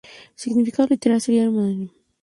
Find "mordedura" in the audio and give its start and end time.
1.47-1.67